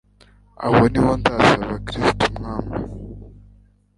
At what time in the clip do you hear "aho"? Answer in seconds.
0.65-0.81